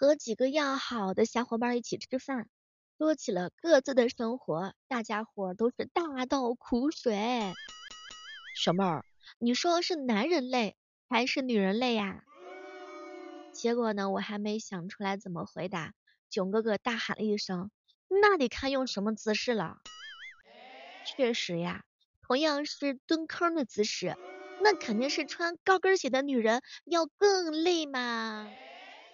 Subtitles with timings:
[0.00, 2.48] 和几个要好的小伙伴一起吃饭，
[2.96, 7.52] 说起了各自的生活，大家伙都是大倒苦水。
[8.56, 9.04] 小妹儿，
[9.38, 10.74] 你说是男人累
[11.10, 12.24] 还是女人累呀？
[13.52, 15.92] 结果呢，我还没想出来怎么回答，
[16.30, 17.70] 囧哥哥大喊了一声
[18.08, 19.80] ：“那得看用什么姿势了。”
[21.04, 21.84] 确实呀，
[22.22, 24.16] 同样是蹲坑的姿势，
[24.62, 28.50] 那肯定是穿高跟鞋的女人要更累嘛。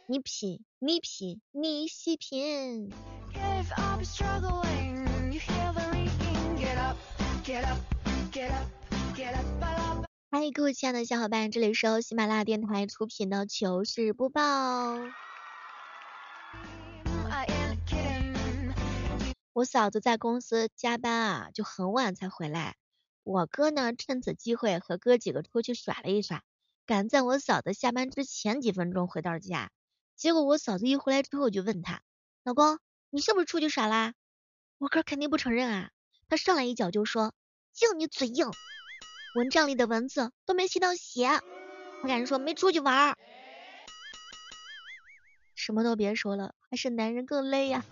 [0.09, 2.92] 你品，你品，你细品。
[10.30, 14.41] 嗨，各位亲爱的小伙伴，这里是由喜马拉雅电台出品的糗事播报。
[19.52, 22.77] 我嫂子在公司加班啊，就很晚才回来。
[23.25, 26.45] 我哥呢，趁此机会和哥几个出去耍了一耍，
[26.86, 29.73] 赶在我嫂子下班之前几分钟回到家。
[30.16, 32.01] 结果我嫂子一回来之后，就问他
[32.43, 32.79] ：“老公，
[33.11, 34.15] 你是不是出去耍啦？”
[34.78, 35.91] 我哥肯定不承认啊，
[36.28, 37.34] 他上来一脚就说
[37.75, 38.50] ：“就你嘴硬，
[39.34, 41.28] 蚊帐里的蚊子都没吸到血。”
[42.03, 43.17] 我敢说没出去玩儿。
[45.55, 47.84] 什么都别说了，还是男人更累呀。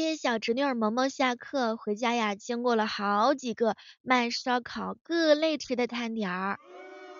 [0.00, 6.58] 接小侄女儿萌萌下课回家呀，经过了好几个卖烧烤各类吃的摊点儿，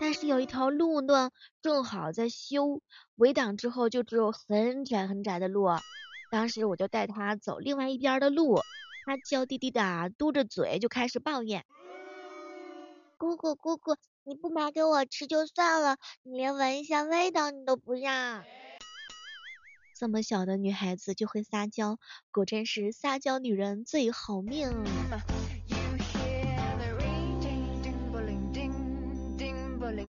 [0.01, 2.81] 但是有一条路呢，正好在修，
[3.17, 5.69] 围挡之后就只有很窄很窄的路。
[6.31, 8.61] 当时我就带她走另外一边的路，
[9.05, 11.67] 她娇滴滴的嘟着嘴就开始抱怨
[13.19, 18.43] ：“姑姑姑姑，你不买给我吃就算了，你连闻一下味道你都不让。”
[20.01, 21.99] 这么小的女孩子就会撒娇，
[22.31, 24.71] 果真是撒娇女人最好命。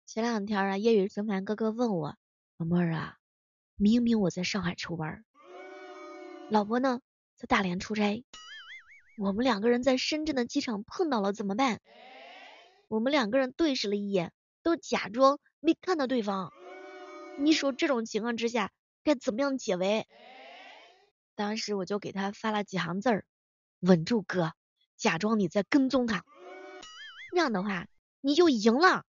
[0.04, 2.16] 前两天啊，夜雨生烦哥哥问我，
[2.56, 3.18] 老妹儿啊，
[3.76, 5.24] 明明我在上海出玩，
[6.50, 7.00] 老婆呢
[7.36, 8.24] 在大连出差，
[9.16, 11.80] 我们两个人在深圳的机场碰到了怎么办？
[12.88, 14.32] 我们两个人对视了一眼，
[14.64, 16.52] 都假装没看到对方。
[17.38, 18.72] 你说这种情况之下？
[19.06, 20.04] 该怎么样解围？
[21.36, 23.24] 当时我就给他发了几行字儿：
[23.78, 24.50] 稳住哥，
[24.96, 26.24] 假装你在跟踪他，
[27.32, 27.86] 那样的话
[28.20, 29.04] 你就赢了。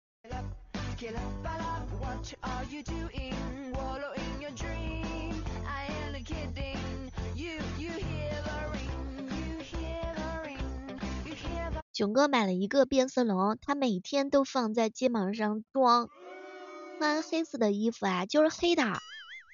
[11.93, 16.09] 囧哥买了一个变色龙，他每天都放在肩膀上装，
[16.99, 18.83] 穿黑色的衣服啊，就是黑的。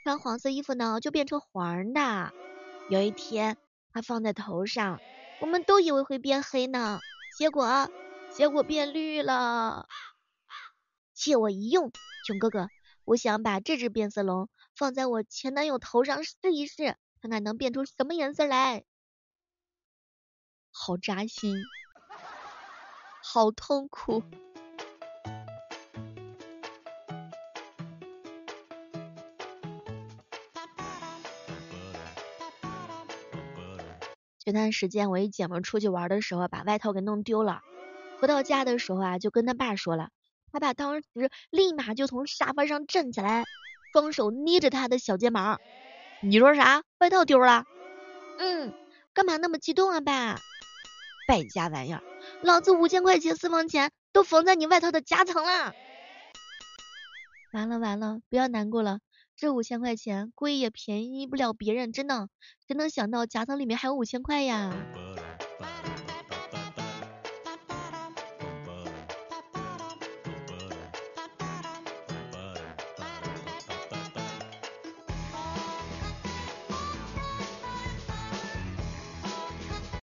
[0.03, 2.33] 穿黄色衣服呢，就变成黄的。
[2.89, 3.57] 有一天，
[3.93, 4.99] 他放在头上，
[5.41, 7.01] 我们都以为会变黑呢，
[7.37, 7.91] 结果，
[8.33, 9.87] 结果变绿了。
[11.13, 11.93] 借我一用，
[12.25, 12.69] 囧哥哥，
[13.05, 18.85] 我想把这只变色龙放在我前男友头上试一试，看看能变出什么颜色来。
[20.71, 21.55] 好扎心，
[23.23, 24.23] 好痛苦。
[34.43, 37.61] 前段时间，我一姐们出去玩的时候，把外套给弄丢了。
[38.19, 40.09] 回到家的时候啊，就跟他爸说了。
[40.51, 41.05] 他爸当时
[41.51, 43.45] 立马就从沙发上站起来，
[43.93, 45.61] 双手捏着他的小肩膀。
[46.23, 46.83] 你说啥？
[46.99, 47.65] 外套丢了？
[48.39, 48.73] 嗯，
[49.13, 50.37] 干嘛那么激动啊，爸？
[51.29, 52.03] 败家玩意儿，
[52.41, 55.75] 老子五千块钱私房钱都缝在你外套的夹层了。
[57.53, 59.01] 完了完了，不要难过了。
[59.41, 62.29] 这五千块钱贵也便宜不了别人，真的，
[62.69, 64.71] 谁能想到夹层里面还有五千块呀？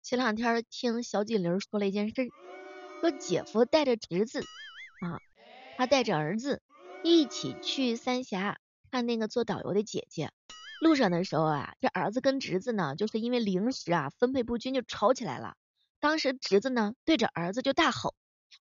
[0.05, 2.15] 前两天听小锦玲说了一件事，
[3.01, 4.39] 说姐夫带着侄子
[5.01, 5.19] 啊，
[5.77, 6.63] 他带着儿子
[7.03, 8.61] 一起去三峡。
[8.97, 10.31] 看那个做导游的姐姐，
[10.81, 15.55] 路上的时候啊，这儿子跟侄子呢，就是因为零食啊分配不均就吵起来了。
[16.01, 18.15] 当时侄子呢对着儿子就大吼：“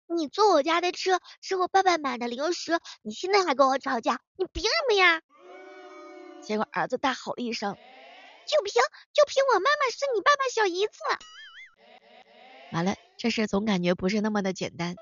[0.07, 5.21] 你坐我家的车，是我爸爸买的零食，你现在还跟我吵架，你凭什么呀？”
[6.41, 7.73] 结果儿子大吼了一声
[8.47, 8.71] ：“就凭
[9.11, 10.93] 就凭我妈妈是你爸爸小姨子。”
[12.71, 14.95] 完了，这事总感觉不是那么的简单。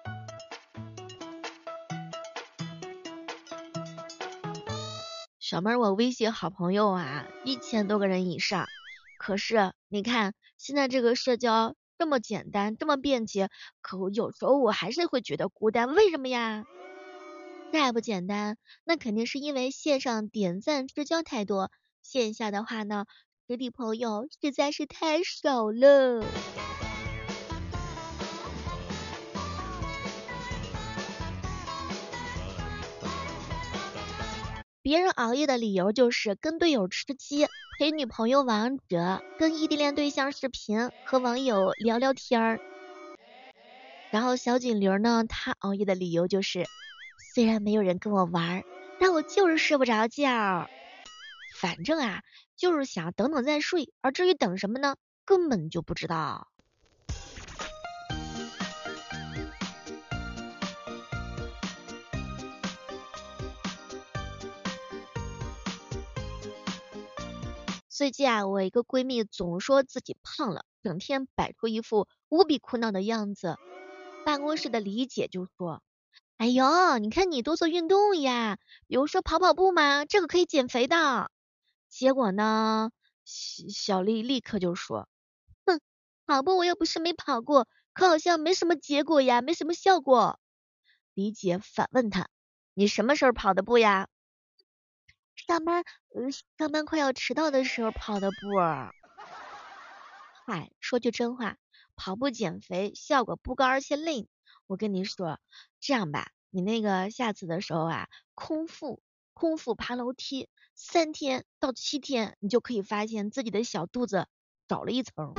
[5.50, 8.68] 小妹儿，我微信好朋友啊，一千多个人以上。
[9.18, 13.50] 可是你看，现在这个社交这么简单，这么便捷，
[13.82, 16.66] 可我有时候我还是会觉得孤单，为什么呀？
[17.72, 21.72] 这还不简单，那肯定是因为线上点赞之交太多，
[22.04, 23.08] 线下的话呢，
[23.48, 26.30] 实体朋友实在是太少了。
[34.82, 37.48] 别人熬夜的理由就是跟队友吃鸡，
[37.78, 42.60] 陪女朋友王者，跟异地恋对象视频，和网友聊聊天儿。
[44.10, 46.66] 然后小锦玲呢，她熬夜的理由就是，
[47.18, 48.64] 虽然没有人跟我玩，
[48.98, 50.70] 但我就是睡不着觉。
[51.60, 52.24] 反正啊，
[52.56, 54.96] 就是想等等再睡，而至于等什么呢，
[55.26, 56.48] 根本就不知道。
[68.00, 73.58] 最近啊，我一个闺蜜总说自己胖了，整天摆出一副无比苦恼的样子。
[74.26, 75.84] 办公室的李姐就说
[76.40, 78.58] ：“哎呦，你看你多做运动呀，
[78.88, 81.30] 比如说跑跑步嘛，这个可以减肥的。”
[81.92, 82.92] 结果呢，
[83.26, 85.10] 小丽立刻就说
[85.68, 85.82] ：“哼，
[86.26, 90.40] 跑步我又不是没跑过，可好像没什么结果呀，没什么效果。”
[91.14, 92.30] 李姐反问她
[92.74, 94.08] ：“你什么时候跑的步呀？”
[95.50, 96.30] 上班，呃，
[96.60, 98.36] 上班快要迟到的时候跑的步。
[100.46, 101.58] 嗨，说句真话，
[101.96, 104.30] 跑步减肥效果不高，而且累。
[104.68, 105.40] 我跟你说，
[105.80, 109.02] 这样吧，你那个下次的时候啊，空腹，
[109.34, 114.28] 空腹爬楼梯，三天到七天，你就可以发现自己的小肚子
[114.68, 115.34] 少了一层。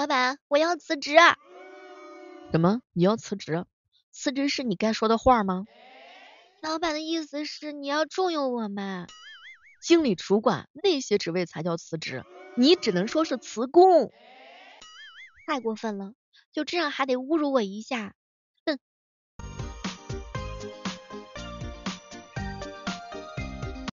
[0.00, 1.14] 老板，我要辞职。
[2.50, 2.80] 什么？
[2.94, 3.66] 你要辞职？
[4.10, 5.66] 辞职是你该说的话吗？
[6.62, 9.06] 老板的意思是你要重用我们？
[9.82, 12.24] 经理、主管那些职位才叫辞职，
[12.56, 14.10] 你只能说是辞工。
[15.46, 16.14] 太过分了，
[16.50, 18.14] 就这样还得侮辱我一下？
[18.64, 18.78] 哼！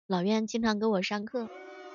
[0.07, 1.51] 老院经常给我上课，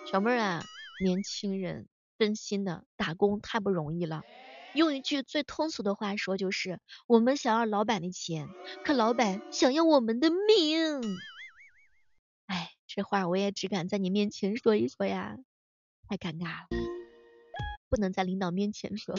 [0.06, 0.64] 小妹儿啊，
[1.04, 1.88] 年轻人。
[2.18, 4.24] 真心的打工太不容易了，
[4.74, 8.48] 用一句最通俗的话说就是，我们想要老板的钱，
[8.84, 11.02] 可老板想要我们的命。
[12.46, 15.38] 哎，这话我也只敢在你面前说一说呀，
[16.08, 16.68] 太尴尬了，
[17.90, 19.16] 不能在领导面前说。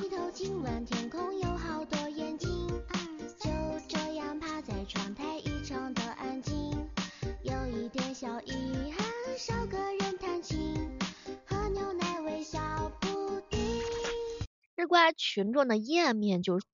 [14.86, 16.66] 吃瓜群众的阴暗面就是，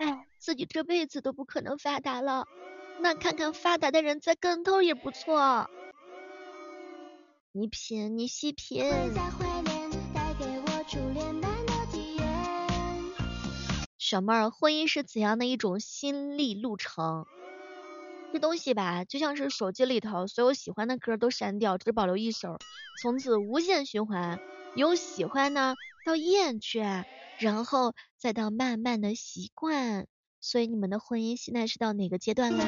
[0.00, 2.48] 哎，自己这辈子都不可能发达了，
[2.98, 5.70] 那看看发达的人栽跟头也不错。
[7.52, 8.84] 你品，你细品。
[13.96, 17.24] 小妹儿，婚姻是怎样的一种心理路程？
[18.32, 22.58] 这东西吧，就像是手机里头所有喜欢的歌都删掉，只保留一首，
[23.00, 24.40] 从此无限循环，
[24.74, 25.76] 有喜欢呢
[26.08, 27.04] 到厌倦。
[27.38, 30.06] 然后再到慢慢的习惯，
[30.40, 32.64] 所以你们的婚姻现在是到哪个阶段啦？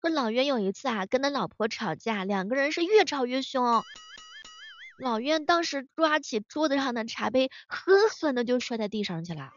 [0.00, 3.82] 说老袁有一次啊，跟他老婆吵架，两个人是越吵越凶。
[4.98, 9.52] 老袁当时抓起桌子上的茶杯，狠狠的就摔在地上去了。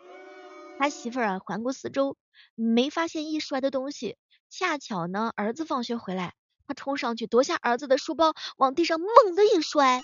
[0.77, 2.15] 他媳妇儿啊，环顾四周，
[2.55, 4.15] 没发现易摔的东西。
[4.49, 6.33] 恰巧呢，儿子放学回来，
[6.67, 10.01] 他冲上去夺下儿子的书包，往地上猛地一摔，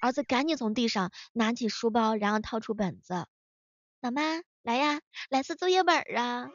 [0.00, 3.26] 儿子赶紧从地上拿起书包，然后掏出本子，
[4.00, 4.22] 老妈
[4.62, 6.50] 来呀，来次作业本啊，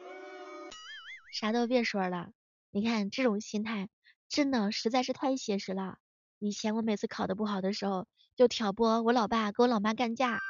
[1.32, 2.30] 啥都别说了，
[2.70, 3.88] 你看这种心态
[4.28, 5.98] 真的实在是太写实了。
[6.40, 10.40] 以前我每次考得不好的时候，就挑拨我老爸跟我老妈干架。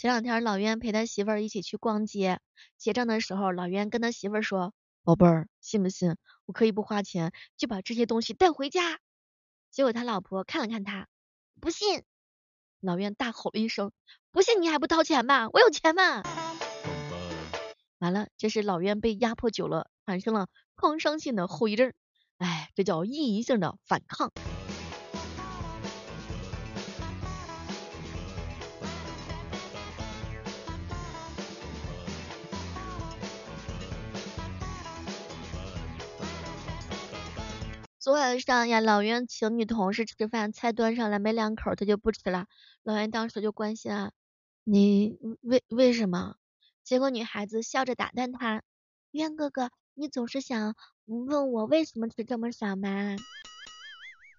[0.00, 2.40] 前两天老袁陪他媳妇儿一起去逛街，
[2.78, 4.72] 结账的时候，老袁跟他媳妇儿说
[5.04, 6.16] ：“宝贝儿，信不信
[6.46, 8.98] 我可以不花钱就把这些东西带回家？”
[9.70, 11.06] 结果他老婆看了看他，
[11.60, 12.02] 不信。
[12.80, 13.92] 老袁大吼了一声
[14.32, 15.50] ：“不信你还不掏钱吧？
[15.50, 16.22] 我有钱吗？”
[18.00, 21.92] 完了，这是老袁被压迫久了，产生了创伤性的后遗症。
[22.38, 24.32] 哎，这叫意淫性的反抗。
[38.00, 42.46] 昨晚上呀，老袁请女同事吃饭，菜端上来没两口，他就不吃了。
[42.82, 44.10] 老袁当时就关心啊，
[44.64, 46.36] 你为为什么？
[46.82, 48.62] 结果女孩子笑着打断他，
[49.10, 52.88] 袁哥哥，你总是想问我为什么吃这么少吗？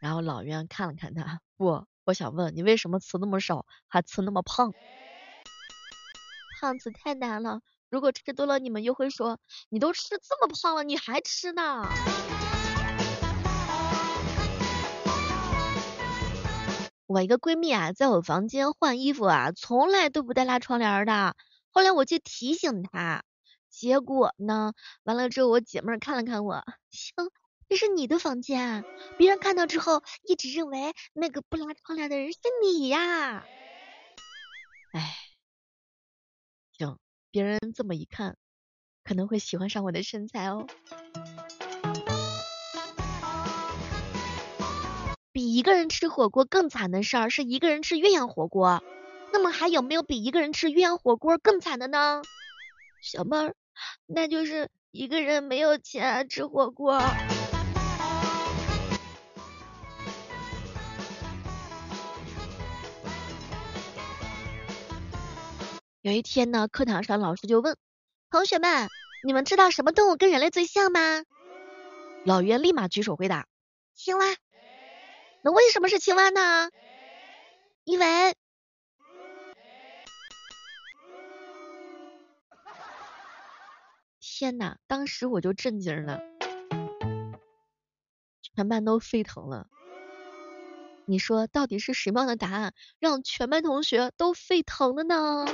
[0.02, 4.74] 然后老袁看了看他，不，我想问你为什么吃那么少，还吃那么胖？
[6.60, 9.40] 胖子太难了，如果吃多了，你们又会说，
[9.70, 11.84] 你都吃这么胖了，你还吃呢？
[17.12, 21.36] 我一个闺蜜啊，在我房间换衣服啊，从来都不带拉窗帘的。
[21.70, 23.26] 后来我就提醒她，
[23.70, 24.72] 结果呢，
[25.04, 27.14] 完了之后我姐妹看了看我， 行，
[27.68, 28.86] 这是你的房间，
[29.18, 33.46] 别人看到之后一直认为那个不拉窗帘的人是你呀。
[34.94, 35.14] 哎，
[36.78, 36.98] 行，
[37.30, 38.38] 别人这么一看，
[39.04, 40.66] 可能会喜欢上我的身材哦。
[45.34, 48.84] 比一个人吃火锅更惨的事儿，是一个人吃鸳鸯火锅。
[49.32, 52.22] 那么还有没有比一个人吃鸳鸯火锅更惨的呢？
[53.02, 53.56] 小妹儿，
[54.08, 57.02] 那就是一个人没有钱吃火锅。
[66.02, 67.78] 有一天呢，课堂上老师就问
[68.30, 68.90] 同学们：
[69.24, 71.24] 你们知道什么动物跟人类最像吗？
[72.26, 73.48] 老袁立马举手回答：
[73.96, 74.26] 青蛙。
[75.44, 76.70] 那为什么是青蛙呢？
[77.84, 78.36] 因为，
[84.20, 86.22] 天呐，当时我就震惊了，
[88.42, 89.68] 全班都沸腾了。
[91.06, 95.46] 你说到底是什么样的答案让全班同学都沸腾了呢？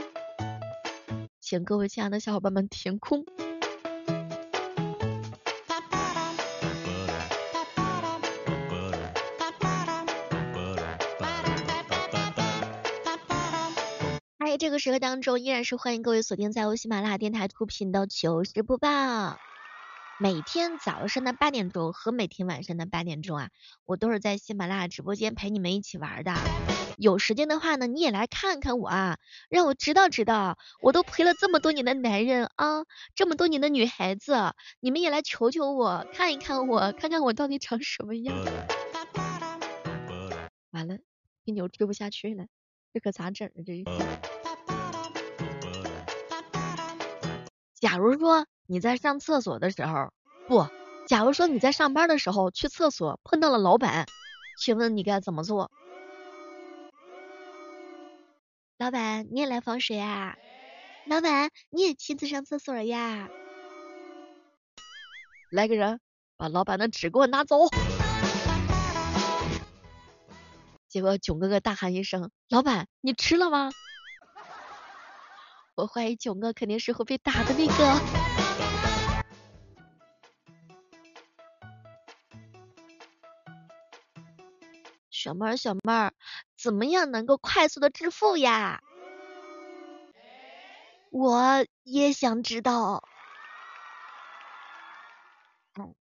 [1.39, 3.25] 请各位亲爱的小伙伴们填空。
[14.57, 19.37] 这个时刻当中，依然是欢迎各位锁定在由喜马拉雅电台出品的糗事播报。
[20.19, 23.49] 每天早上的八点钟和每天晚上的八点钟啊，
[23.85, 26.33] 我都是在喜马拉雅直播间陪你们一起玩的。
[26.97, 38.35] 有时间的话呢，你也来看看我啊，让我知道知道，我都陪了这么多年的男人啊，这么多年的女孩子，你们也来求求我，看一看我，看看我到底长什么样。
[40.71, 40.97] 完了，
[41.45, 42.47] 这牛吃不下去了，
[42.91, 43.61] 这可咋整啊？
[43.63, 44.36] 这。
[47.79, 50.11] 假如说你在上厕所的时候，
[50.47, 50.67] 不，
[51.07, 54.07] 假如说你在上班的时候去厕所碰到了老板，
[54.57, 55.69] 请问你该怎么做？
[58.79, 60.35] 老板，你也来防水啊？
[61.05, 63.29] 老板，你也亲自上厕所呀？
[65.51, 65.99] 来个人，
[66.35, 67.57] 把老板的纸给我拿走。
[70.89, 73.69] 结果囧哥哥大喊一声：“老板，你吃了吗？”
[75.77, 77.73] 我怀疑囧哥肯定是会被打的那个。
[85.11, 86.13] 小妹儿，小妹儿，
[86.57, 88.81] 怎么样能够快速的致富呀？
[91.11, 93.07] 我也想知道。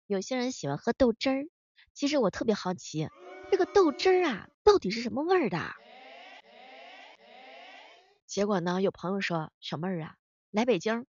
[0.07, 1.47] 有些人喜欢喝豆汁儿，
[1.95, 3.09] 其实我特别好奇，
[3.51, 5.59] 这个豆汁儿啊，到底是什么味儿的？
[8.33, 10.15] 结果呢，有朋友说，小妹儿啊，
[10.51, 11.05] 来北京，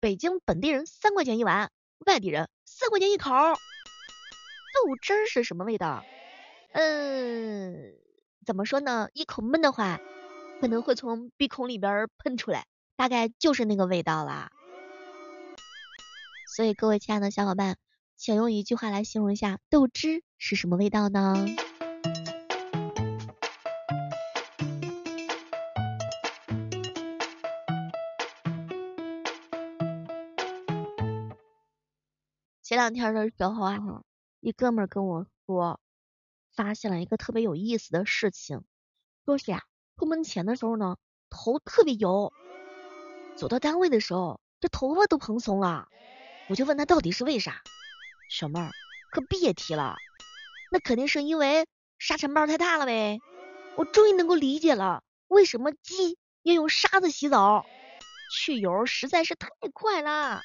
[0.00, 1.70] 北京本地人三块钱一碗，
[2.04, 3.30] 外地人四块钱一口。
[3.30, 6.04] 豆汁儿是什么味道？
[6.72, 7.94] 嗯，
[8.44, 9.08] 怎么说呢？
[9.12, 10.00] 一口闷的话，
[10.60, 12.66] 可能会从鼻孔里边喷出来，
[12.96, 14.50] 大概就是那个味道啦。
[16.56, 17.76] 所以各位亲爱的小伙伴，
[18.16, 21.46] 请用一句话来形容一下豆汁是什么味道呢？
[32.74, 34.02] 前两天的时候啊，
[34.40, 35.78] 一哥们跟我说，
[36.56, 38.64] 发现了一个特别有意思的事情，
[39.24, 39.62] 说是呀，
[39.96, 40.96] 出门前的时候呢，
[41.30, 42.32] 头特别油，
[43.36, 45.86] 走到单位的时候，这头发都蓬松了。
[46.48, 47.62] 我就问他到底是为啥，
[48.28, 48.72] 小妹儿
[49.12, 49.94] 可别提了，
[50.72, 51.68] 那肯定是因为
[52.00, 53.20] 沙尘暴太大了呗。
[53.76, 57.64] 我终于能够理解了，为什么鸡要用沙子洗澡，
[58.32, 60.42] 去油实在是太快了。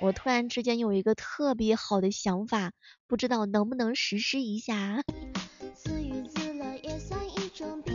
[0.00, 2.72] 我突然之间有一个特别好的想法，
[3.06, 5.02] 不知道能不能实施一下。
[5.74, 7.94] 自娱自乐也算一种病。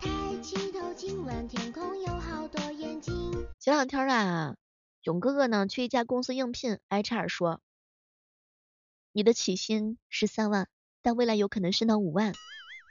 [0.00, 0.08] 抬
[0.42, 3.14] 起头，今晚天空有好多眼睛。
[3.58, 4.56] 前两天啊，
[5.02, 7.60] 囧哥哥呢去一家公司应聘，HR 说，
[9.12, 10.68] 你的起薪是三万，
[11.02, 12.32] 但未来有可能升到五万。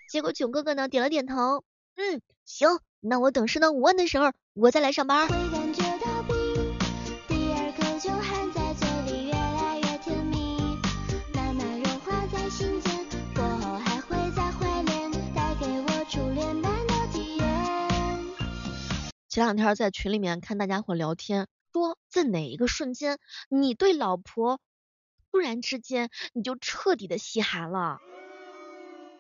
[0.10, 1.64] 结果囧哥哥呢点了点头，
[1.96, 5.28] 嗯，行，那我等升到五万的时候，我再来上班。
[19.40, 24.60] 前两天在群里面看大家伙聊天，说在哪一个瞬间，你对老婆
[25.32, 28.00] 突然之间你就彻底的心寒了。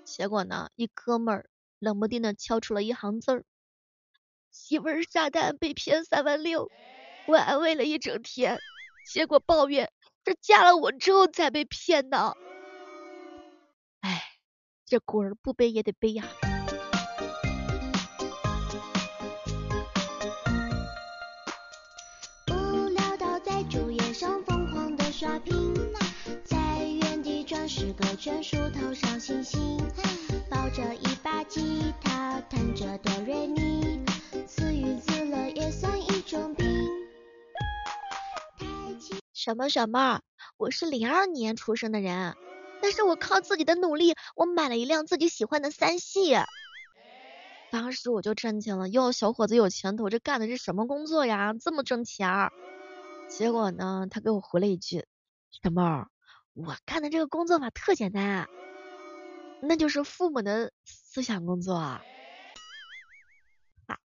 [0.03, 1.49] 结果呢，一哥们儿
[1.79, 3.45] 冷不丁的敲出了一行字儿：
[4.51, 6.69] 媳妇儿下单被骗三万六，
[7.25, 8.59] 我安慰了一整天，
[9.09, 9.89] 结果抱怨
[10.25, 12.35] 这嫁了我之后才被骗的。
[14.01, 14.21] 哎，
[14.85, 16.25] 这锅儿不背也得背呀。
[25.19, 25.75] 刷屏，
[26.45, 29.77] 在原地转十个圈，数头上星星，
[30.49, 33.99] 抱着一把吉他，弹着哆瑞咪，
[34.47, 36.65] 自娱自乐也算一种病。
[39.33, 40.21] 什么什么？
[40.55, 42.37] 我是零二年出生的人，
[42.81, 46.37] 但是我靠自己的努力，我买了一辆自己喜欢的三系。
[47.71, 51.53] 当时我就震惊了，哟，小伙子有前途，这干的是什么工作呀？
[51.59, 52.49] 这么挣钱？
[53.29, 55.05] 结果呢，他给我回了一句
[55.63, 56.09] ：“小猫，
[56.53, 58.49] 我干的这个工作吧特简单啊，
[59.61, 62.03] 那就是父母的思想工作。”啊，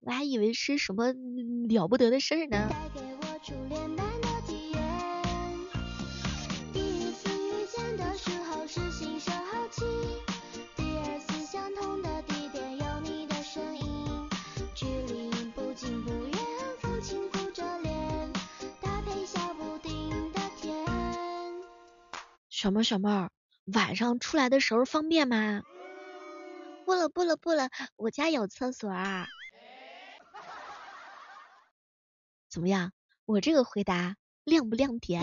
[0.00, 1.12] 我还以为是什么
[1.68, 2.68] 了不得的事儿呢。
[22.56, 23.28] 小妹小妹，
[23.66, 25.60] 晚上出来的时候方便吗？
[26.86, 29.26] 不了不了不了，我家有厕所啊。
[32.48, 32.92] 怎么样？
[33.26, 35.20] 我这个回答亮不亮点？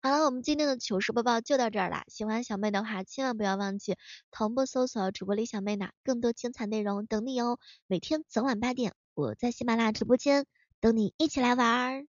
[0.00, 2.04] 好了，我们今天的糗事播报就到这儿了。
[2.06, 3.96] 喜欢小妹的话，千万不要忘记
[4.30, 7.58] 同步搜索主播李小妹呢，更多精彩内容等你哦。
[7.88, 10.46] 每天早晚八点，我在喜马拉雅直播间
[10.78, 12.06] 等你一起来玩。